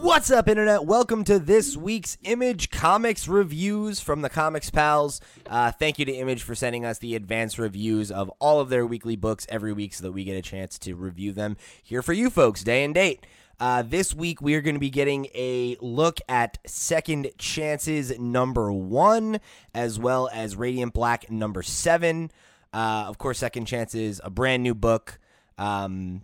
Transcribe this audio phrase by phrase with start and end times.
[0.00, 0.86] What's up, Internet?
[0.86, 5.20] Welcome to this week's Image Comics reviews from the Comics Pals.
[5.46, 8.86] Uh, thank you to Image for sending us the advance reviews of all of their
[8.86, 12.14] weekly books every week so that we get a chance to review them here for
[12.14, 13.26] you folks, day and date.
[13.60, 18.72] Uh, this week, we are going to be getting a look at Second Chances number
[18.72, 19.38] one,
[19.74, 22.30] as well as Radiant Black number seven.
[22.72, 25.18] Uh, of course, Second Chances, a brand new book.
[25.58, 26.22] Um,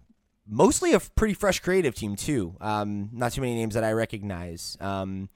[0.48, 2.56] mostly a pretty fresh creative team too.
[2.60, 4.76] Um, not too many names that I recognize.
[4.80, 5.28] Um,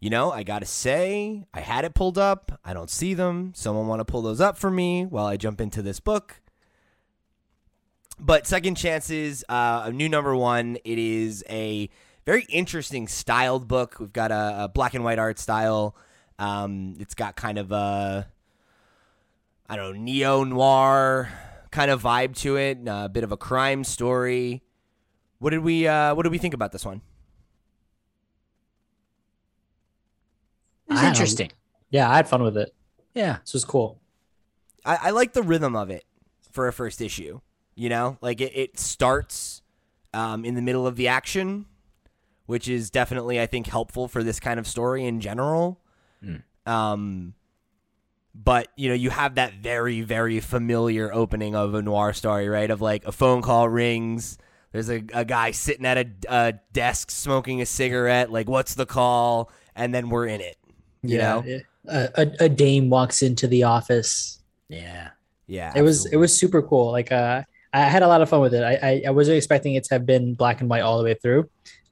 [0.00, 2.60] you know, I gotta say, I had it pulled up.
[2.64, 3.52] I don't see them.
[3.54, 6.40] Someone want to pull those up for me while I jump into this book.
[8.18, 10.76] But second chances, uh, a new number one.
[10.84, 11.88] It is a
[12.24, 13.96] very interesting styled book.
[13.98, 15.96] We've got a, a black and white art style.
[16.38, 18.28] Um, it's got kind of a
[19.68, 21.30] I don't know neo noir
[21.72, 24.62] kind of vibe to it, a bit of a crime story.
[25.38, 27.00] What did we uh, What did we think about this one?
[30.88, 31.50] It was interesting.
[31.90, 32.72] Yeah, I had fun with it.
[33.14, 33.38] Yeah.
[33.40, 34.00] This was cool.
[34.84, 36.04] I, I like the rhythm of it
[36.52, 37.40] for a first issue.
[37.74, 39.62] You know, like it, it starts
[40.12, 41.64] um, in the middle of the action,
[42.46, 45.80] which is definitely, I think, helpful for this kind of story in general.
[46.22, 46.42] Mm.
[46.66, 47.34] Um,
[48.34, 52.70] but you know, you have that very, very familiar opening of a noir story, right?
[52.70, 54.38] Of like a phone call rings.
[54.72, 58.32] There's a, a guy sitting at a, a desk smoking a cigarette.
[58.32, 59.50] Like, what's the call?
[59.76, 60.56] And then we're in it.
[61.02, 61.42] You know?
[61.46, 64.38] it- a, a, a dame walks into the office.
[64.68, 65.10] Yeah.
[65.48, 66.92] Yeah, It was it was super cool.
[66.92, 67.42] Like uh,
[67.74, 68.62] I had a lot of fun with it.
[68.62, 71.14] I, I I wasn't expecting it to have been black and white all the way
[71.14, 71.50] through,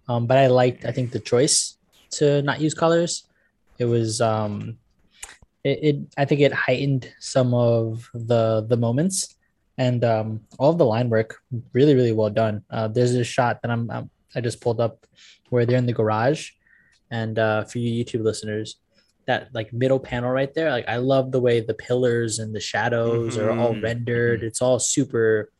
[0.09, 1.77] um, but I liked I think the choice
[2.13, 3.25] to not use colors.
[3.79, 4.79] It was um,
[5.65, 9.37] it, it I think it heightened some of the the moments,
[9.79, 11.41] and um, all of the line work
[11.73, 12.65] really really well done.
[12.71, 15.07] Uh, there's a shot that I'm, I'm I just pulled up
[15.51, 16.51] where they're in the garage,
[17.11, 18.77] and uh, for you YouTube listeners,
[19.27, 22.61] that like middle panel right there, like I love the way the pillars and the
[22.61, 24.43] shadows are all Mhm, rendered.
[24.43, 25.51] It's all super,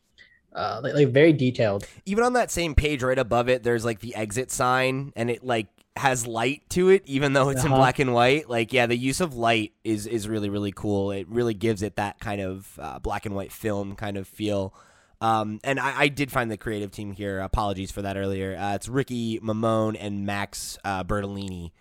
[0.55, 1.87] uh, like, like very detailed.
[2.07, 5.45] even on that same page right above it there's like the exit sign and it
[5.45, 5.67] like
[6.01, 7.81] has light to it even though it's in Uh-huh.
[7.81, 11.11] black and white like yeah the use of light is is really really cool.
[11.13, 14.75] It really gives it that kind of uh, black and white film kind of feel.
[15.23, 17.41] Um, and I, I did find the creative team here.
[17.41, 18.57] Apologies for that earlier.
[18.57, 21.73] Uh, it's ricky Mammone and max uh, bertolini.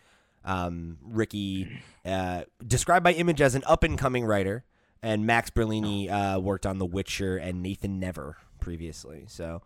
[0.46, 4.64] Um, ricky uh, described by image as an up-and-coming writer
[5.04, 9.26] and max bertolini uh, worked on the witcher and nathan never previously.
[9.28, 9.62] So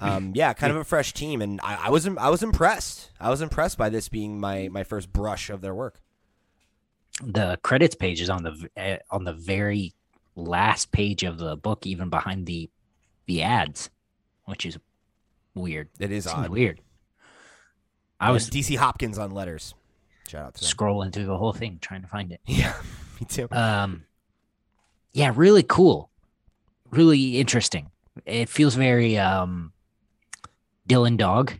[0.00, 3.10] um, yeah, kind of a fresh team, and I, I was I was impressed.
[3.20, 6.00] I was impressed by this being my my first brush of their work.
[7.22, 9.94] The credits page is on the eh, on the very
[10.36, 12.70] last page of the book, even behind the
[13.26, 13.90] the ads,
[14.44, 14.78] which is
[15.54, 15.88] weird.
[15.98, 16.48] It is odd.
[16.50, 16.80] weird.
[18.18, 19.74] I And was DC Hopkins on letters.
[20.28, 20.70] Shout out to them.
[20.70, 22.40] scrolling through the whole thing trying to find it.
[22.46, 22.74] Yeah,
[23.20, 23.48] me too.
[23.50, 24.04] Um,
[25.12, 26.10] yeah, really cool,
[26.90, 27.90] really interesting.
[28.26, 29.72] It feels very um,
[30.90, 31.52] Dylan Dog.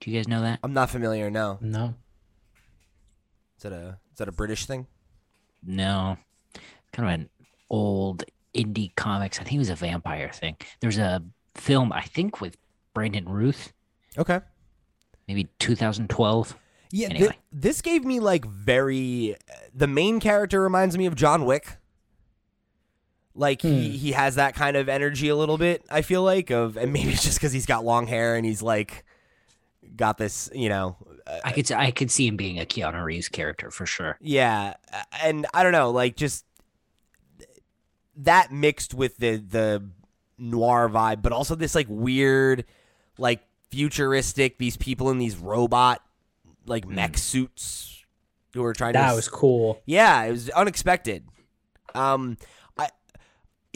[0.00, 0.60] Do you guys know that?
[0.62, 1.28] I'm not familiar.
[1.30, 1.94] No, No,
[3.56, 4.86] is that a is that a British thing?
[5.64, 6.16] No,
[6.92, 7.28] kind of an
[7.68, 8.22] old
[8.54, 9.40] indie comics.
[9.40, 10.56] I think it was a vampire thing.
[10.80, 11.22] There's a
[11.56, 12.56] film I think with
[12.94, 13.72] Brandon Routh,
[14.16, 14.40] Okay.
[15.26, 16.56] maybe 2012.
[16.92, 17.38] Yeah, thi- Anyway.
[17.50, 19.34] this gave me like very.
[19.74, 21.78] The main character reminds me of John Wick.
[23.38, 23.94] Like he, Hmm.
[23.96, 25.84] he has that kind of energy a little bit.
[25.90, 28.62] I feel like of, and maybe it's just because he's got long hair and he's
[28.62, 29.04] like,
[29.94, 33.28] got this, you know, uh, I could I could see him being a Keanu Reeves
[33.28, 34.16] character for sure.
[34.20, 34.74] Yeah,
[35.22, 36.44] and I don't know, like just
[38.16, 39.84] that mixed with the the
[40.38, 42.64] noir vibe, but also this like weird,
[43.18, 44.58] like futuristic.
[44.58, 46.02] These people in these robot
[46.66, 48.04] like mech suits
[48.54, 48.98] who are trying to.
[48.98, 49.82] that was cool.
[49.86, 51.24] Yeah, it was unexpected.
[51.94, 52.36] Um,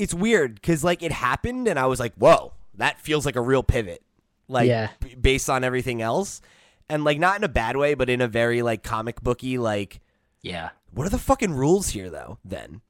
[0.01, 3.41] it's weird because like it happened, and I was like, whoa, that feels like a
[3.41, 4.03] real pivot.
[4.49, 4.89] Like Yeah.
[5.01, 6.41] b- based on everything else,
[6.89, 10.01] and like not in a bad way, but in a very like comic booky like
[10.43, 12.81] Yeah, what are the fucking rules here though then?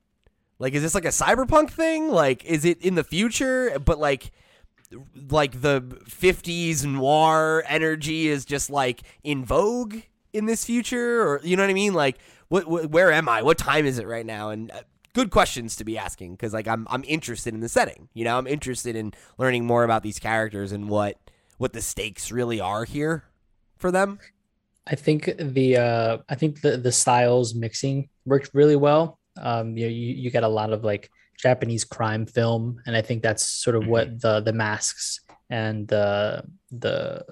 [0.59, 2.09] Like is this like a cyberpunk thing?
[2.11, 3.79] Like is it in the future?
[3.79, 4.31] But like
[5.31, 9.97] like the 50s noir energy is just like in vogue
[10.33, 11.23] in this future?
[11.23, 11.95] Or you know what i mean?
[11.95, 12.19] Like
[12.49, 13.43] what, what where am i?
[13.43, 14.51] What time is it right now?
[14.51, 14.81] And uh,
[15.13, 18.39] good questions to be asking because like I'm, I'm interested in the setting you know
[18.39, 21.19] i'm interested in learning more about these characters and what
[21.59, 23.25] what the stakes really are here
[23.77, 24.19] for them
[24.87, 29.21] I think the uh, I think the the styles mixing worked really well.
[29.41, 33.03] Um, you, know, you you get a lot of like Japanese crime film, and I
[33.03, 35.21] think that's sort of what the the masks
[35.51, 36.43] and the
[36.73, 37.25] the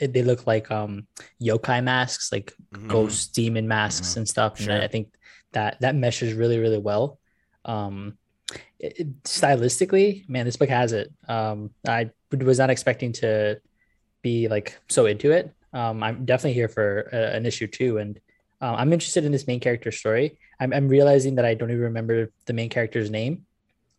[0.00, 1.06] it, they look like um
[1.40, 2.88] yokai masks, like Mhm.
[2.88, 4.16] ghost demon masks Mhm.
[4.16, 4.58] and stuff.
[4.58, 4.72] Sure.
[4.72, 5.14] And I think
[5.52, 7.18] that that meshes really, really well.
[7.64, 8.16] Um,
[8.78, 11.12] it, it- stylistically, man, this book has it.
[11.28, 12.10] Um, I
[12.40, 13.60] was not expecting to
[14.22, 15.52] be like so into it.
[15.72, 18.18] Um, I'm definitely here for uh, an issue two, and
[18.62, 20.38] uh, I'm interested in this main character story.
[20.58, 23.44] I'm, I'm realizing that I don't even remember the main character's name,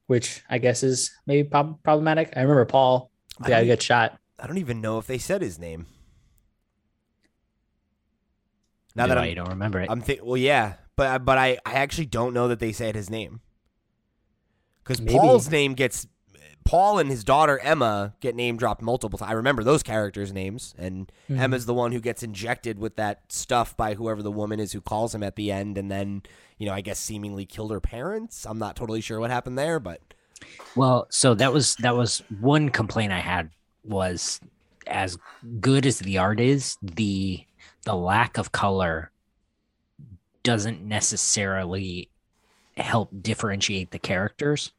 [0.07, 2.33] which I guess is maybe prob- problematic.
[2.35, 4.17] I remember Paul, I the guy who got shot.
[4.39, 5.85] I don't even know if they said his name.
[8.95, 9.89] Now Do that I I'm, don't remember it.
[9.91, 13.09] I'm think well, yeah, but but I I actually don't know that they said his
[13.09, 13.39] name
[14.83, 16.07] because Paul's name gets
[16.65, 19.31] Paul and his daughter Emma get name dropped multiple times.
[19.31, 21.39] I remember those characters' names, and Mhm.
[21.39, 24.81] Emma's the one who gets injected with that stuff by whoever the woman is who
[24.81, 26.23] calls him at the end, and then
[26.57, 28.45] you know I guess seemingly killed her parents.
[28.45, 30.01] I'm not totally sure what happened there, but
[30.75, 33.49] Well, so that was that was one complaint I had
[33.85, 34.41] was
[34.87, 35.17] as
[35.61, 37.45] good as the art is, the
[37.85, 39.11] the lack of color
[40.47, 42.09] doesn't necessarily
[42.77, 44.71] help differentiate the characters.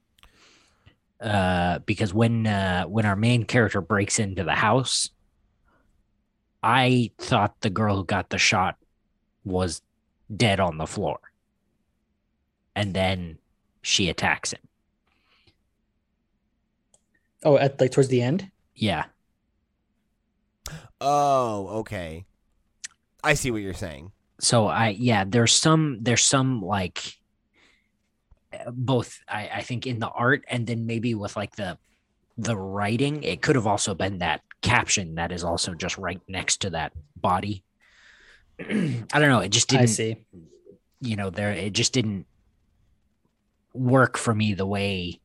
[1.21, 5.11] Uh, because when uh, when our main character breaks into the house,
[6.63, 8.77] I thought the girl who got the shot
[9.45, 9.83] was
[10.35, 11.19] dead on the floor,
[12.75, 13.37] and then
[13.83, 14.63] she attacks him.
[17.45, 18.51] Oh, at like towards the end.
[18.75, 19.05] Yeah,
[20.99, 22.25] oh, okay,
[23.23, 24.13] I see what you're saying.
[24.41, 27.19] So i yeah there's some there's some like
[28.53, 31.77] uh, both i i think in the art and then maybe with like the
[32.37, 36.59] the writing it could have also been that caption that is also just right next
[36.59, 37.65] to that body
[38.61, 40.17] i don't know it just didn't I see.
[41.01, 42.27] you know there it just didn't
[43.75, 45.21] work for me the way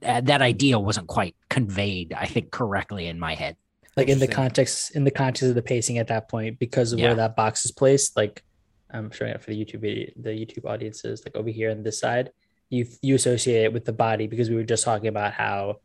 [0.00, 3.56] that, that idea wasn't quite conveyed i think correctly in my head
[3.96, 6.98] like in the context in the context of the pacing at that point because of
[6.98, 7.06] Yeah.
[7.06, 8.42] where that box is placed like
[8.90, 11.98] i'm showing it for the youtube video the youtube audiences like over here on this
[11.98, 12.30] side
[12.68, 15.76] you you associate it with the body because we were just talking about how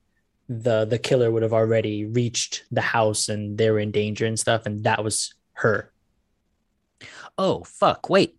[0.49, 4.37] the the killer would have already reached the house and they were in danger and
[4.39, 5.91] stuff and that was her.
[7.37, 8.35] Oh fuck wait.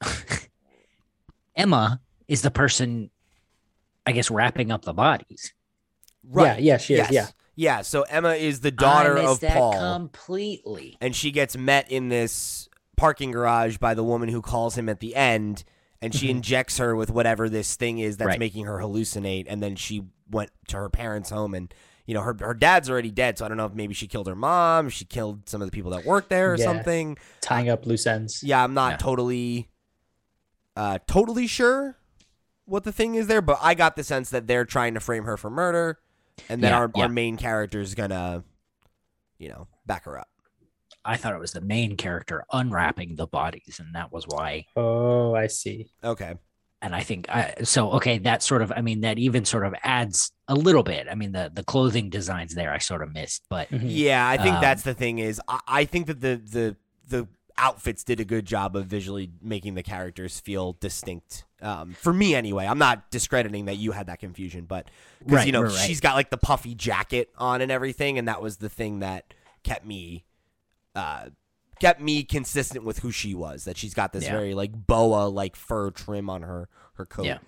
[1.56, 3.10] Emma is the person
[4.06, 5.52] i guess wrapping up the bodies.
[6.36, 7.12] Yeah yeah she is yes.
[7.12, 7.26] yeah
[7.58, 7.82] Yeah.
[7.82, 9.72] So Emma is the daughter I of that Paul.
[9.72, 14.88] completely and she gets met in this parking garage by the woman who calls him
[14.88, 15.64] at the end
[16.00, 16.36] and she Mhm.
[16.36, 18.38] injects her with whatever this thing is that's Right.
[18.38, 21.74] making her hallucinate and then she went to her parents home and
[22.06, 24.26] you know her her dad's already dead so i don't know if maybe she killed
[24.28, 26.64] her mom she killed some of the people that work there or Yeah.
[26.64, 29.68] something tying up loose ends yeah i'm not totally
[30.76, 31.96] uh totally sure
[32.64, 35.24] what the thing is there but i got the sense that they're trying to frame
[35.24, 35.98] her for murder
[36.48, 37.02] and then Yeah, our, yeah.
[37.04, 38.44] our main character is gonna
[39.38, 40.28] you know back her up
[41.04, 45.34] i thought it was the main character unwrapping the bodies and that was why oh
[45.34, 46.34] i see okay
[46.80, 47.90] and I think I, so.
[47.94, 51.08] Okay, that sort of, I mean, that even sort of adds a little bit.
[51.10, 53.80] I mean, the the clothing designs there I sort of missed, but Mhm.
[53.86, 56.76] Yeah, I think Um, that's the thing is I, I think that the the
[57.08, 61.44] the outfits did a good job of visually making the characters feel distinct.
[61.60, 64.88] Um, for me anyway, I'm not discrediting that you had that confusion, but
[65.18, 68.28] because Right, you know right, she's got like the puffy jacket on and everything, and
[68.28, 70.24] that was the thing that kept me
[70.94, 71.30] uh
[71.80, 73.64] kept me consistent with who she was.
[73.64, 74.32] That she's got this Yeah.
[74.32, 77.26] very like boa like fur trim on her her coat.
[77.26, 77.38] Yeah.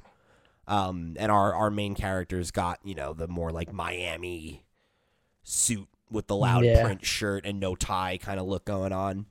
[0.68, 4.64] Um, and our our main characters got you know the more like Miami
[5.42, 6.82] suit with the loud Yeah.
[6.82, 9.26] print shirt and no tie kind of look going on.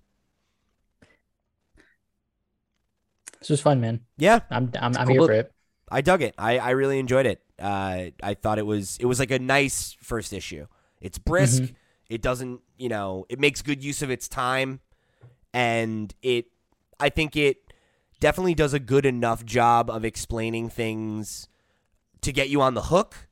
[3.39, 5.53] This was fun man Yeah, i'm i'm, I'm cool here for it
[5.91, 6.35] I dug it.
[6.37, 7.41] I, I really enjoyed it.
[7.57, 10.67] Uh, I thought it was it was like a nice first issue.
[11.01, 11.63] It's brisk.
[11.63, 11.73] Mhm.
[12.11, 14.81] It doesn't you know it makes good use of its time,
[15.51, 16.45] and it
[16.99, 17.73] I think it
[18.19, 21.47] definitely does a good enough job of explaining things
[22.21, 23.27] to get you on the hook,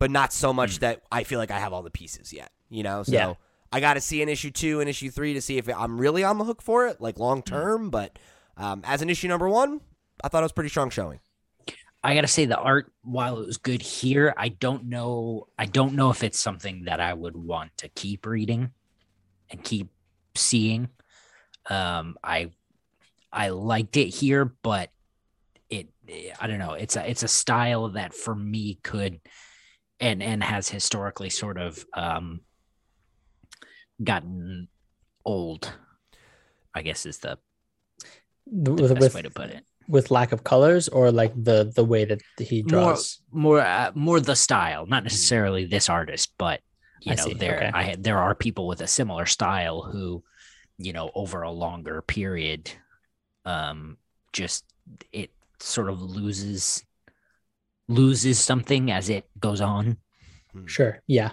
[0.00, 2.50] but not so much that I feel like I have all the pieces yet.
[2.70, 3.34] You know, so Yeah.
[3.70, 6.24] I got to see an issue two and issue three to see if I'm really
[6.24, 7.90] on the hook for it, like long term.
[7.90, 8.18] But
[8.56, 9.80] um, as an issue number one,
[10.22, 11.20] I thought it was pretty strong showing.
[12.02, 15.48] I gotta say the art, while it was good here, I don't know.
[15.58, 18.72] I don't know if it's something that I would want to keep reading
[19.50, 19.88] and keep
[20.34, 20.90] seeing.
[21.70, 22.50] Um, I
[23.32, 24.90] I liked it here, but
[25.70, 25.88] it
[26.38, 26.74] I don't know.
[26.74, 29.20] It's a it's a style that for me could
[29.98, 32.40] and and has historically sort of um
[34.02, 34.68] gotten
[35.24, 35.72] old.
[36.74, 37.38] I guess is the,
[38.46, 39.64] the with, best with, way to put it.
[39.88, 43.90] with lack of colors or like the the way that he more draws more uh,
[43.94, 46.60] more the style not necessarily this artist but
[47.04, 47.70] you I know see, there okay.
[47.74, 50.24] I there are people with a similar style who,
[50.78, 52.70] you know, over a longer period,
[53.44, 53.98] um,
[54.32, 54.64] just
[55.12, 56.82] it sort of loses
[57.88, 59.98] loses something as it goes on.
[60.66, 61.02] Sure.
[61.06, 61.32] Yeah.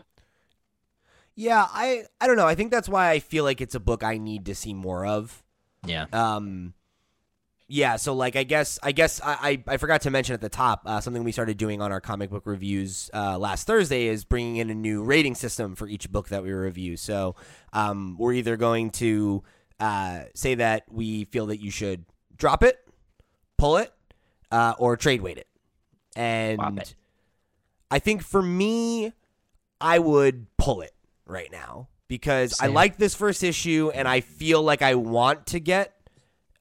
[1.36, 2.48] Yeah, I I don't know.
[2.48, 5.06] I think that's why I feel like it's a book I need to see more
[5.06, 5.42] of.
[5.86, 6.06] Yeah.
[6.12, 6.74] Um,
[7.72, 7.96] yeah.
[7.96, 10.84] So like, I guess I guess I I, I forgot to mention at the top
[10.86, 14.58] uh, something we started doing on our comic book reviews uh, last Thursday is bringing
[14.58, 16.98] in a new rating system for each book that we review.
[16.98, 17.36] So
[17.72, 19.44] um, we're either going to
[19.80, 22.78] uh, say that we feel that you should drop it,
[23.58, 23.94] pull it,
[24.52, 25.48] uh, or trade wait it,
[26.16, 26.96] and it.
[27.90, 29.14] I think for me,
[29.80, 30.94] I would pull it
[31.26, 35.60] right now because I like this first issue and I feel like I want to
[35.62, 35.96] get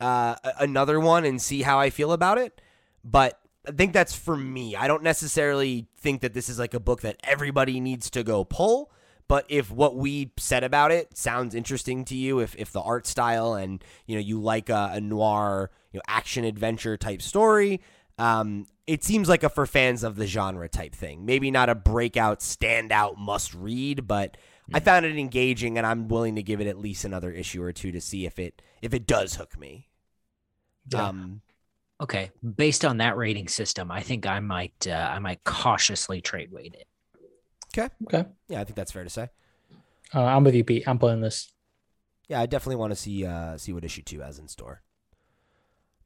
[0.00, 2.60] uh, another one and see how I feel about it.
[3.04, 4.74] But I think that's for me.
[4.74, 8.44] I don't necessarily think that this is like a book that everybody needs to go
[8.44, 8.90] pull.
[9.28, 13.06] But if what we said about it sounds interesting to you, if, if the art
[13.06, 17.80] style and you know you like a, a noir, you know, action adventure type story,
[18.18, 21.24] um, it seems like a for fans of the genre type thing.
[21.24, 24.36] Maybe not a breakout, standout must read, but
[24.74, 27.72] I found it engaging, and I'm willing to give it at least another issue or
[27.72, 29.89] two to see if it if it does hook me.
[30.92, 31.08] Yeah.
[31.08, 31.42] Um,
[32.00, 32.30] Okay.
[32.56, 36.74] Based on that rating system, I think I might uh, I might cautiously trade wait
[36.74, 36.86] it.
[37.76, 37.92] Okay.
[38.04, 38.28] Okay.
[38.48, 39.28] Yeah, I think that's fair to say.
[40.14, 40.88] Uh, I'm with you, Pete.
[40.88, 41.52] I'm pulling this.
[42.28, 44.82] Yeah, I definitely want to see uh, see what issue two has in store.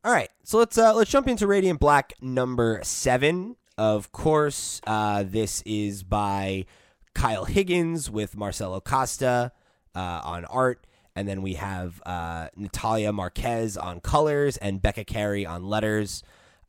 [0.05, 3.57] All right, so let's uh, let's jump into Radiant Black number seven.
[3.79, 6.67] Of course, uh, this is by
[7.15, 9.53] Kyle Higgins with Marcelo Costa
[9.95, 10.87] uh, on art,
[11.17, 16.23] and then we have uh, Natalia Marques on colors and Becca Carey on letters.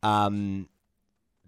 [0.04, 0.70] Um,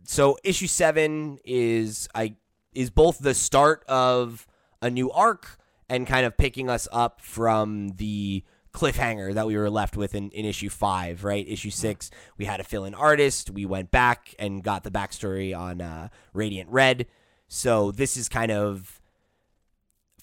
[0.06, 2.36] so issue seven is I
[2.74, 4.48] is both the start of
[4.82, 5.58] a new arc
[5.89, 10.30] and kind of picking us up from the cliffhanger that we were left with in,
[10.30, 11.48] in issue five, right?
[11.48, 13.50] Issue six, we had a fill in artist.
[13.50, 17.08] We went back and got the backstory on uh, Radiant Red.
[17.48, 19.01] So this is kind of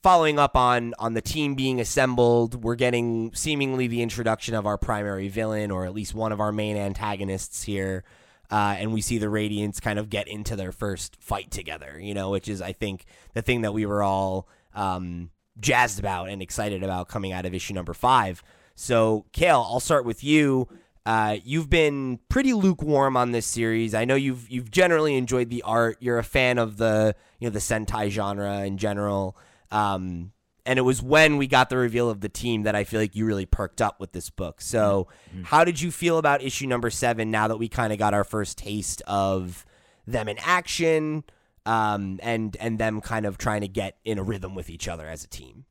[0.04, 2.62] following up on on the team being assembled.
[2.62, 6.52] We're getting seemingly the introduction of our primary villain, or at least one of our
[6.52, 8.04] main antagonists here.
[8.50, 12.12] Uh, and we see the Radiants kind of get into their first fight together, you
[12.12, 16.42] know, which is, I think, the thing that we were all um, jazzed about and
[16.42, 18.42] excited about coming out of issue number five.
[18.74, 20.68] So, Cale, I'll start with you.
[21.06, 23.94] Uh, you've been pretty lukewarm on this series.
[23.94, 25.96] I know you've you've generally enjoyed the art.
[26.00, 29.38] You're a fan of the you know the Sentai genre in general.
[29.70, 30.32] Um,
[30.66, 33.14] and it was when we got the reveal of the team that I feel like
[33.14, 34.60] you really perked up with this book.
[34.60, 35.08] So,
[35.44, 38.24] how did you feel about issue number seven now that we kind of got our
[38.24, 39.66] first taste of
[40.06, 41.24] them in action,
[41.66, 45.06] um, and and them kind of trying to get in a rhythm with each other
[45.06, 45.66] as a team?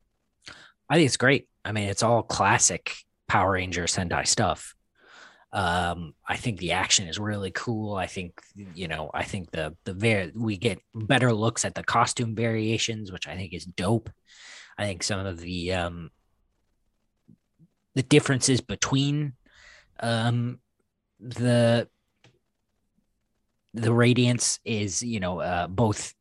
[0.89, 1.47] I think it's great.
[1.65, 2.97] I mean, it's all classic
[3.27, 4.75] Power Ranger Sentai stuff.
[5.53, 7.95] Um, I think the action is really cool.
[7.95, 8.41] I think
[8.73, 13.11] you know, I think the the var- we get better looks at the costume variations,
[13.11, 14.09] which I think is dope.
[14.77, 16.09] I think some of the um
[17.93, 19.33] the differences between
[19.99, 20.59] um
[21.19, 21.87] the
[23.75, 26.15] the Radiants is you know uh both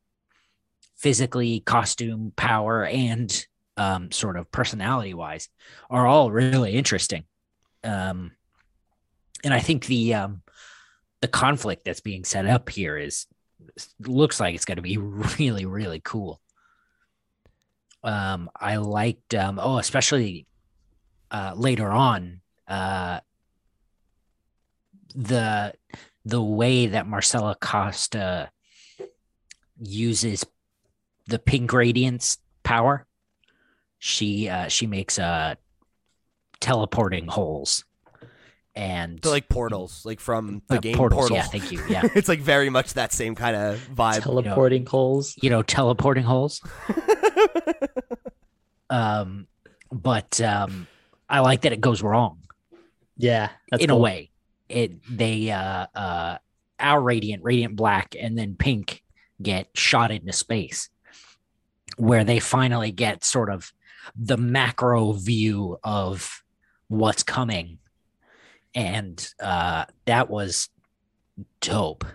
[0.95, 3.47] physically costume power and
[3.77, 5.49] um sort of personality wise
[5.89, 7.25] are all really interesting
[7.83, 8.31] um
[9.43, 10.41] and i think the um
[11.23, 13.27] the conflict that's being set up here is
[14.01, 14.97] looks like it's going to be
[15.39, 16.41] really really cool.
[18.03, 20.45] Um i liked um oh especially
[21.31, 23.21] uh later on uh
[25.15, 25.73] the
[26.25, 28.49] the way that Marcelo Costa
[29.79, 30.45] uses
[31.27, 33.05] the pink gradients power.
[33.99, 35.55] She uh she makes uh
[36.59, 37.85] teleporting holes
[38.75, 41.37] and They're like portals, like from the uh, game portals Portal.
[41.37, 44.23] yeah thank you yeah it's like very much that same kind of vibe.
[44.23, 45.35] Teleporting holes.
[45.41, 46.61] you know teleporting holes
[48.89, 49.47] um
[49.91, 50.87] but um
[51.29, 52.39] i like that it goes wrong
[53.17, 53.49] Yeah.
[53.71, 54.31] That's in a way
[54.69, 56.37] it they uh uh
[56.79, 59.03] our radiant radiant black and then pink
[59.41, 60.89] get shot into space
[61.97, 63.71] where they finally get sort of
[64.15, 66.43] the macro view of
[66.87, 67.77] what's coming
[68.75, 70.69] and uh that was
[71.61, 72.05] dope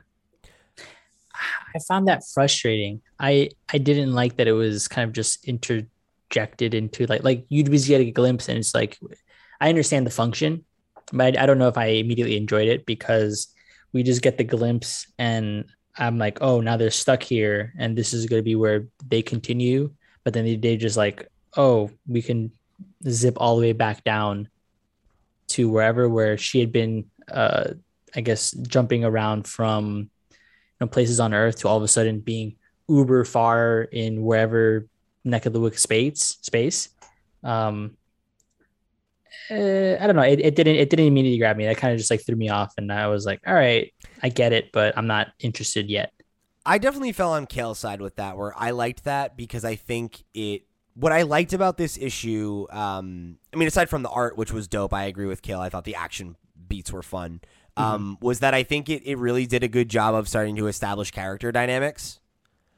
[1.75, 3.01] I found that frustrating.
[3.19, 7.71] I I didn't like that it was kind of just interjected into like like you'd
[7.71, 8.99] just get a glimpse and it's like
[9.61, 10.65] I understand the function,
[11.13, 13.49] but I, I don't know if I immediately enjoyed it because
[13.93, 15.65] we just get the glimpse and
[15.97, 19.23] I'm like, oh, now they're stuck here and this is going to be where they
[19.23, 19.93] continue.
[20.23, 22.53] But then they, they just like, oh, we can
[23.09, 24.49] zip all the way back down
[25.49, 27.73] to wherever where she had been, uh,
[28.15, 30.37] I guess, jumping around from you
[30.81, 32.57] know, places on Earth to all of a sudden being
[32.89, 34.87] uber far in wherever
[35.25, 36.89] neck of the woods space space.
[37.45, 37.97] Um,
[39.51, 40.23] uh, I don't know.
[40.23, 41.67] It, it didn't it didn't immediately grab me.
[41.67, 44.29] That kind of just like threw me off, and I was like, all right, I
[44.29, 46.13] get it, but I'm not interested yet.
[46.67, 50.23] I definitely fell on Cale's side with that, where I liked that because I think
[50.35, 50.63] it.
[50.99, 54.67] What I liked about this issue, um, I mean, aside from the art, which was
[54.67, 55.61] dope, I agree with Cale.
[55.61, 56.37] I thought the action
[56.69, 57.41] beats were fun.
[57.77, 60.67] Um, was that I think it, it really did a good job of starting to
[60.67, 62.19] establish character dynamics.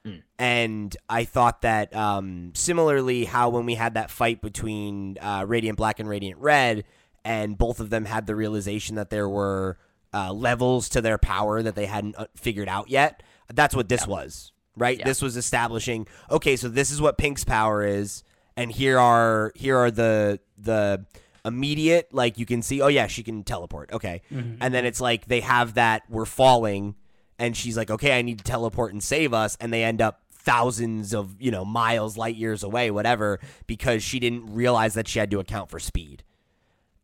[0.05, 0.23] Mm.
[0.39, 5.79] And I thought that um, similarly, how when we had that fight between uh, Radiant
[5.79, 6.85] Black and Radiant Red,
[7.25, 9.79] and both of them had the realization that there were
[10.13, 13.23] uh, levels to their power that they hadn't uh, figured out yet.
[13.53, 14.99] That's what this was, right?
[14.99, 15.05] Yeah.
[15.05, 16.09] This was establishing.
[16.31, 18.25] Okay, so this is what Pink's power is,
[18.57, 21.05] and here are here are the the
[21.45, 22.81] immediate like you can see.
[22.81, 23.93] Oh yeah, she can teleport.
[23.93, 24.57] Okay, mm-hmm.
[24.61, 26.97] and then it's like they have that we're falling,
[27.39, 30.23] and she's like, okay, I need to teleport and save us, and they end up
[30.33, 35.19] thousands of you know miles light years away whatever because she didn't realize that she
[35.19, 36.25] had to account for speed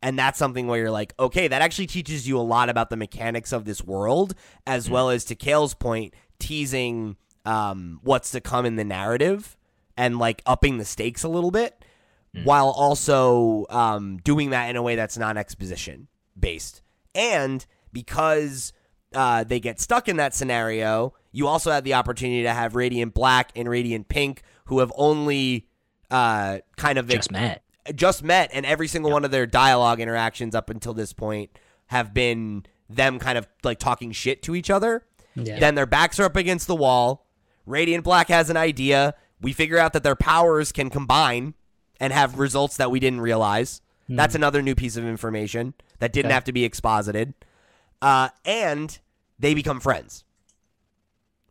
[0.03, 2.97] and that's something where you're like, okay, that actually teaches you a lot about the
[2.97, 4.35] mechanics of this world,
[4.67, 4.93] as mm.
[4.93, 7.17] well as to Cale's point, teasing
[7.47, 9.57] um, what's to come in the narrative
[9.97, 11.83] and like upping the stakes a little bit,
[12.45, 16.83] while also um, doing that in a way that's non exposition based.
[17.15, 18.75] And because
[19.15, 23.15] uh, they get stuck in that scenario, you also have the opportunity to have Radiant
[23.15, 25.67] Black and Radiant Pink, who have only
[26.11, 27.63] uh, kind of Just met.
[27.95, 31.51] just met, and every single one of their dialogue interactions up until this point
[31.87, 35.05] have been them kind of like talking shit to each other.
[35.35, 35.59] Yeah.
[35.59, 37.26] Then their backs are up against the wall.
[37.67, 39.15] Radiant Black has an idea.
[39.41, 41.55] We figure out that their powers can combine
[42.01, 43.81] and have results that we didn't realize.
[44.09, 46.35] That's another new piece of information that didn't Okay.
[46.35, 47.35] have to be exposited.
[48.01, 48.97] Uh, and
[49.39, 50.23] they become friends.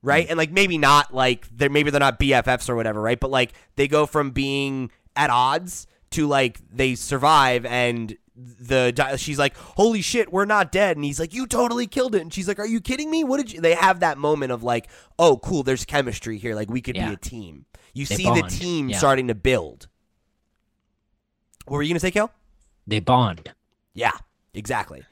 [0.02, 0.26] Right?
[0.30, 3.20] And like maybe not like they're maybe they're not BFFs or whatever, right?
[3.20, 9.40] But like they go from being at odds to like they survive and the she's
[9.40, 12.48] like holy shit we're not dead and he's like you totally killed it and she's
[12.50, 15.38] like are you kidding me what did you they have that moment of like oh
[15.38, 17.08] cool there's chemistry here like we could Yeah.
[17.10, 18.98] be a team you They see the team yeah.
[18.98, 19.88] starting to build
[21.66, 22.32] what were you gonna say Kel?
[22.88, 23.52] They bond.
[23.94, 24.12] Yeah,
[24.54, 25.04] exactly.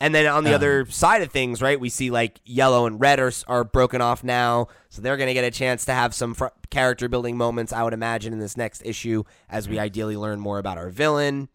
[0.00, 3.00] And then on the Um, other side of things, right, we see like yellow and
[3.00, 6.14] red are are broken off now, so they're going to get a chance to have
[6.14, 7.72] some fr- character building moments.
[7.72, 11.48] I would imagine in this next issue, as we ideally learn more about our villain.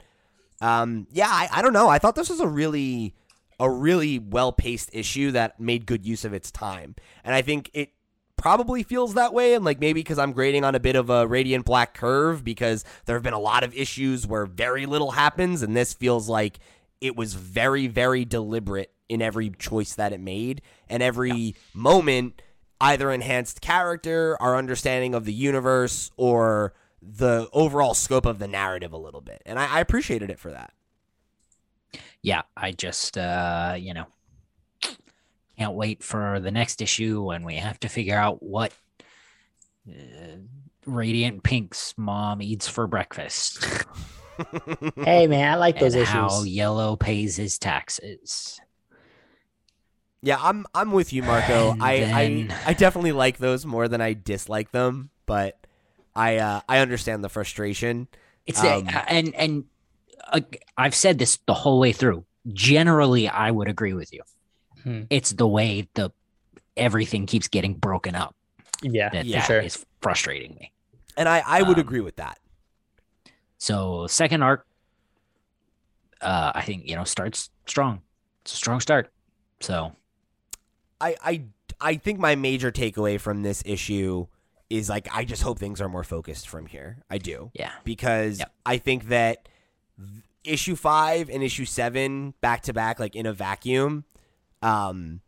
[0.61, 1.87] Um, yeah, I, I don't know.
[1.87, 3.15] I thought this was a really
[3.59, 7.69] a really well paced issue that made good use of its time, and I think
[7.73, 7.91] it
[8.37, 11.27] probably feels that way and like maybe because i'm grading on a bit of a
[11.27, 15.61] radiant black curve because there have been a lot of issues where very little happens
[15.61, 16.57] and this feels like
[17.01, 20.61] it was very very deliberate in every choice that it made.
[20.87, 22.41] And every moment
[22.79, 28.91] either enhanced character our understanding of the universe or the overall scope of the narrative
[28.93, 30.73] a little bit and i, I appreciated it for that
[32.21, 34.05] Yeah, I just uh, you know,
[35.57, 38.73] can't wait for the next issue when we have to figure out what
[39.89, 40.37] uh,
[40.85, 43.65] Radiant Pink's mom eats for breakfast
[44.97, 46.13] Hey man, I like those and issues.
[46.13, 48.59] how Yellow pays his taxes.
[50.21, 51.71] Yeah, I'm I'm with you, Marco.
[51.71, 55.55] And I, then- I I definitely like those more than I dislike them, but
[56.15, 58.07] I uh, I understand the frustration.
[58.45, 59.63] It's a- Um, and and
[60.31, 60.41] uh,
[60.77, 62.25] I've said this the whole way through.
[62.53, 64.21] Generally, I would agree with you.
[64.83, 65.03] Hmm.
[65.09, 66.11] It's the way the
[66.77, 68.35] everything keeps getting broken up
[68.81, 69.39] yeah, that, Yeah.
[69.39, 69.59] that sure.
[69.61, 70.71] is frustrating me.
[71.17, 72.39] And I, I would Um, agree with that.
[73.57, 74.65] So second arc,
[76.21, 78.01] uh, I think you know starts strong.
[78.43, 79.11] It's a strong start.
[79.59, 79.95] So
[81.01, 81.43] I, I
[81.81, 84.27] I think my major takeaway from this issue
[84.69, 86.97] is like I just hope things are more focused from here.
[87.09, 87.51] I do.
[87.53, 88.53] yeah, because Yep.
[88.65, 89.49] I think that
[90.43, 94.05] issue five and issue seven back to back, like in a vacuum,
[94.61, 95.21] um,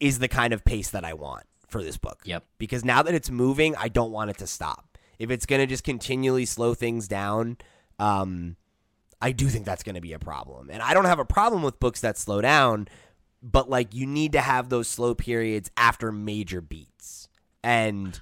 [0.00, 2.20] is the kind of pace that I want for this book.
[2.24, 2.44] Yep.
[2.58, 4.98] Because now that it's moving, I don't want it to stop.
[5.18, 7.56] If it's gonna just continually slow things down,
[7.98, 8.56] um,
[9.20, 10.68] I do think that's gonna be a problem.
[10.70, 12.88] And I don't have a problem with books that slow down,
[13.42, 17.28] but like you need to have those slow periods after major beats.
[17.62, 18.20] And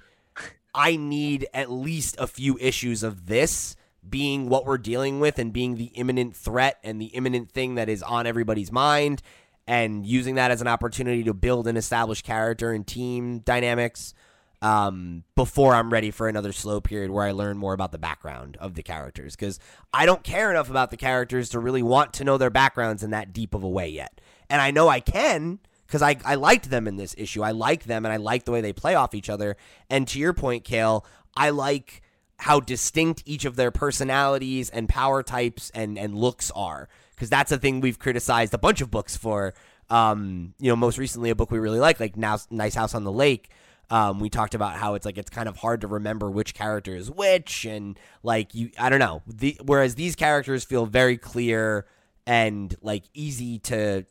[0.73, 3.75] I need at least a few issues of this
[4.07, 7.89] being what we're dealing with and being the imminent threat and the imminent thing that
[7.89, 9.21] is on everybody's mind
[9.65, 14.13] and using that as an opportunity to build and establish character and team dynamics.
[14.61, 18.55] um, before I'm ready for another slow period where I learn more about the background
[18.61, 19.59] of the characters because
[19.93, 23.09] I don't care enough about the characters to really want to know their backgrounds in
[23.11, 24.21] that deep of a way yet.
[24.49, 25.59] And I know I can
[25.93, 27.43] because I, I liked them in this issue.
[27.43, 29.57] I like them and I like the way they play off each other.
[29.91, 31.05] And to your point, Cale,
[31.37, 32.01] I like
[32.39, 37.51] how distinct each of their personalities and power types and, and looks are because that's
[37.51, 39.53] a thing we've criticized a bunch of books for.
[39.91, 43.03] Um, you know, most recently a book we really like, like now Nice House on
[43.03, 43.51] the Lake.
[43.91, 46.95] Um, we talked about how it's like it's kind of hard to remember which character
[46.95, 49.21] is which, and like you, I don't know.
[49.27, 51.85] The, whereas these characters feel very clear
[52.25, 54.05] and like easy to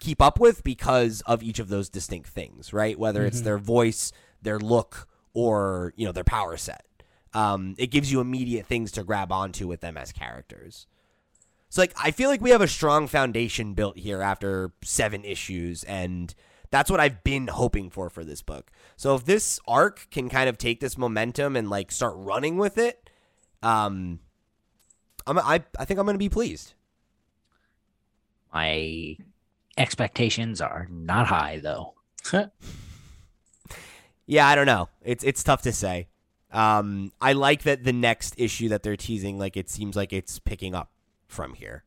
[0.00, 2.98] keep up with because of each of those distinct things, right?
[2.98, 6.84] Whether it's their voice, their look, or you know their power set.
[7.32, 10.86] Um, it gives you immediate things to grab onto with them as characters.
[11.68, 15.84] So like I feel like we have a strong foundation built here after seven issues,
[15.84, 16.34] and
[16.70, 18.72] that's what I've been hoping for for this book.
[18.96, 22.76] So if this arc can kind of take this momentum and like start running with
[22.78, 23.08] it,
[23.62, 24.18] um,
[25.26, 26.74] I'm I I think I'm gonna be pleased.
[28.52, 29.16] My
[29.76, 31.94] expectations are not high though.
[34.26, 34.88] Yeah, I don't know.
[35.02, 36.06] It's it's tough to say.
[36.52, 40.38] Um, I like that the next issue that they're teasing, like it seems like it's
[40.38, 40.88] picking up
[41.26, 41.82] from here.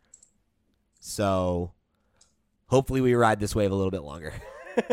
[0.99, 1.71] So
[2.67, 4.33] hopefully we ride this wave a little bit longer.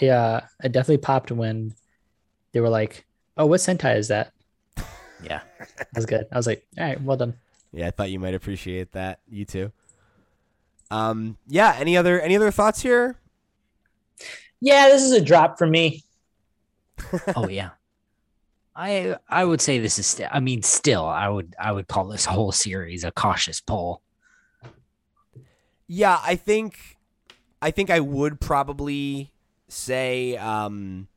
[0.00, 1.74] I uh, I definitely popped when
[2.52, 3.04] they were like,
[3.36, 4.32] "Oh, what Sentai is that?"
[5.24, 5.40] Yeah.
[5.92, 6.28] That's good.
[6.30, 7.34] I was like, "All right, well done."
[7.72, 9.18] yeah, I thought you might appreciate that.
[9.28, 9.72] You too.
[10.90, 11.74] Um, yeah.
[11.78, 13.16] Any other any other thoughts here?
[14.60, 16.04] Yeah, this is a drop for me.
[17.36, 17.70] oh yeah.
[18.74, 22.06] I I would say this is still I mean still I would I would call
[22.08, 24.02] this whole series a cautious pull.
[25.88, 26.98] Yeah, I think
[27.62, 29.32] I think I would probably
[29.68, 31.08] say um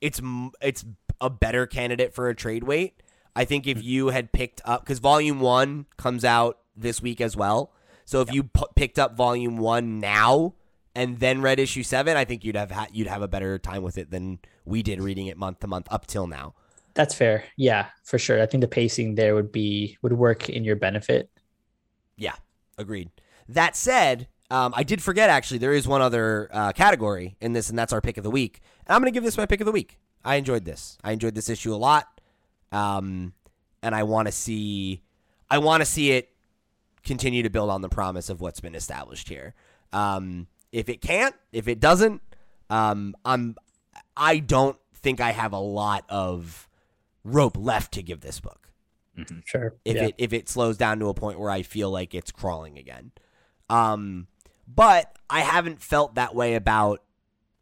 [0.00, 0.20] it's
[0.60, 0.84] it's
[1.20, 3.02] a better candidate for a trade wait.
[3.34, 7.36] I think if you had picked up cuz volume 1 comes out this week as
[7.36, 7.72] well.
[8.08, 10.54] So if you pu- picked up volume 1 now
[10.94, 13.82] and then read issue 7, I think you'd have ha- you'd have a better time
[13.82, 16.54] with it than we did reading it month to month up till now.
[16.94, 17.44] That's fair.
[17.58, 18.40] Yeah, for sure.
[18.40, 21.28] I think the pacing there would be would work in your benefit.
[22.16, 22.32] Yeah,
[22.78, 23.10] agreed.
[23.46, 27.68] That said, um, I did forget actually there is one other uh, category in this,
[27.68, 28.62] and that's our pick of the week.
[28.86, 29.98] And I'm going to give this my pick of the week.
[30.24, 30.96] I enjoyed this.
[31.04, 32.22] I enjoyed this issue a lot,
[32.72, 33.34] um,
[33.82, 35.02] and I want to see,
[35.50, 36.30] I want to see it
[37.08, 39.54] continue to build on the promise of what's been established here.
[39.92, 42.22] Um, if it can't, if it doesn't,
[42.70, 43.56] um, I'm,
[44.16, 46.68] I don't think I have a lot of
[47.24, 48.68] rope left to give this book
[49.44, 49.74] Sure.
[49.84, 50.06] if yeah.
[50.06, 53.10] it if it slows down to a point where I feel like it's crawling again.
[53.68, 54.28] Um,
[54.66, 57.02] but I haven't felt that way about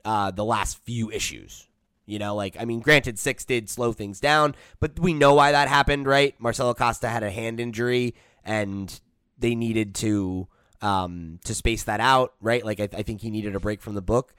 [0.05, 1.67] uh, the last few issues.
[2.05, 5.53] You know, like I mean, granted, six did slow things down, but we know why
[5.53, 6.35] that happened, right?
[6.39, 9.01] Marcelo Costa had a hand injury, and
[9.39, 10.49] they needed to
[10.83, 12.65] um, to space that out, right?
[12.65, 14.35] Like I, I think he needed a break from the book.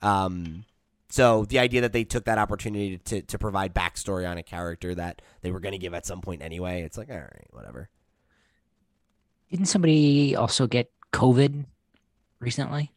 [0.00, 0.64] Um,
[1.08, 4.94] so the idea that they took that opportunity to to provide backstory on a character
[4.94, 7.88] that they were going to give at some point anyway, it's like all right, whatever.
[9.50, 11.66] Didn't somebody also get COVID
[12.40, 12.90] recently?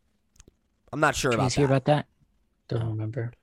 [0.94, 1.74] I'm not sure Did about guys hear that.
[1.74, 2.06] about that?
[2.70, 3.34] Don't remember.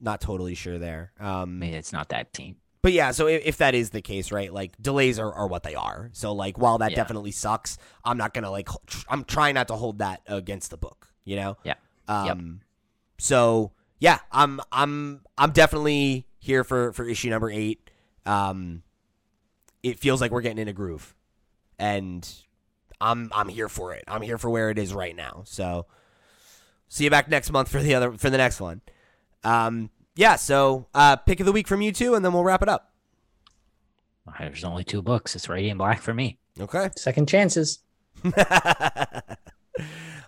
[0.00, 1.12] Not totally sure there.
[1.18, 2.56] Um, Maybe it's not that team.
[2.88, 4.50] But yeah, so if, if that is the case, right?
[4.50, 6.08] Like delays are, are what they are.
[6.14, 6.96] So like while that Yeah.
[6.96, 8.66] definitely sucks, I'm not gonna like.
[8.86, 11.08] tr- I'm trying not to hold that against the book.
[11.24, 11.56] You know.
[11.64, 11.74] Yeah.
[12.08, 12.62] Um.
[13.18, 17.90] So yeah, I'm I'm I'm definitely here for for issue number eight.
[18.24, 18.82] Um.
[19.82, 21.14] It feels like we're getting in a groove,
[21.78, 22.26] and
[23.02, 24.04] I'm I'm here for it.
[24.08, 25.42] I'm here for where it is right now.
[25.44, 25.84] So
[26.88, 28.80] see you back next month for the other for the next one.
[29.44, 29.90] Um.
[30.18, 30.34] Yeah.
[30.34, 32.90] So uh, pick of the week from you two, and then we'll wrap it up.
[34.40, 35.36] There's only two books.
[35.36, 36.38] It's Radiant Black for me.
[36.58, 36.90] Okay.
[36.96, 37.78] Second chances.
[38.24, 38.32] all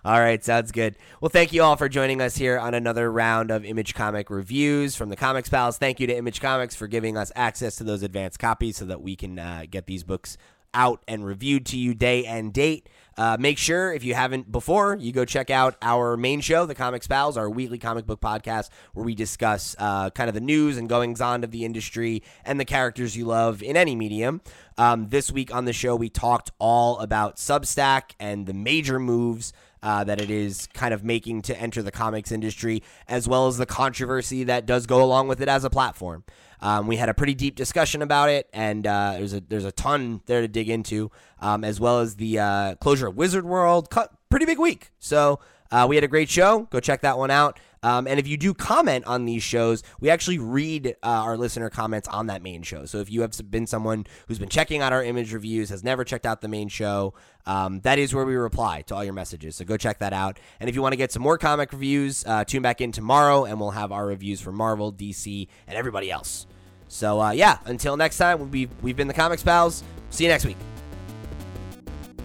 [0.05, 0.95] right, sounds good.
[1.19, 4.95] Well, thank you all for joining us here on another round of Image Comic reviews
[4.95, 5.77] from the Comics Pals.
[5.77, 9.01] Thank you to Image Comics for giving us access to those advanced copies so that
[9.01, 10.37] we can uh, get these books
[10.73, 12.87] out and reviewed to you day and date.
[13.17, 16.75] Uh, make sure, if you haven't before, you go check out our main show, The
[16.75, 20.77] Comics Pals, our weekly comic book podcast, where we discuss uh, kind of the news
[20.77, 24.41] and goings on of the industry and the characters you love in any medium.
[24.77, 29.51] Um, this week on the show, we talked all about Substack and the major moves
[29.83, 33.57] uh, that it is kind of making to enter the comics industry, as well as
[33.57, 36.23] the controversy that does go along with it as a platform.
[36.61, 39.71] Um, we had a pretty deep discussion about it, and uh, there's a there's a
[39.71, 43.89] ton there to dig into, um, as well as the uh, closure of Wizard World.
[44.29, 45.39] Pretty big week, so
[45.71, 46.67] uh, we had a great show.
[46.69, 47.59] Go check that one out.
[47.83, 51.69] Um, and if you do comment on these shows, we actually read uh, our listener
[51.69, 52.85] comments on that main show.
[52.85, 56.03] So if you have been someone who's been checking out our image reviews, has never
[56.03, 57.15] checked out the main show,
[57.47, 59.55] um, that is where we reply to all your messages.
[59.55, 60.39] So go check that out.
[60.59, 63.45] And if you want to get some more comic reviews, uh, tune back in tomorrow
[63.45, 66.45] and we'll have our reviews for Marvel, DC, and everybody else.
[66.87, 69.83] So uh, yeah, until next time, we've, we've been the Comics Pals.
[70.11, 70.57] See you next week.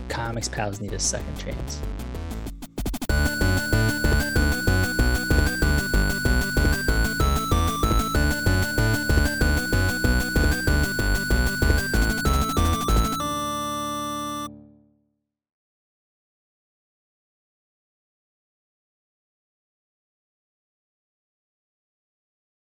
[0.08, 1.80] Comics pals need a second chance.